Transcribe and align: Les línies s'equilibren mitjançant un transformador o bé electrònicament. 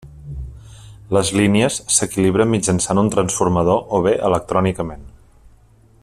Les 1.17 1.31
línies 1.39 1.77
s'equilibren 1.97 2.51
mitjançant 2.55 3.03
un 3.05 3.13
transformador 3.17 3.83
o 3.99 4.03
bé 4.09 4.15
electrònicament. 4.31 5.09